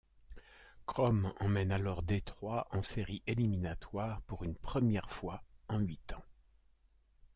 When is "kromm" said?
0.87-1.31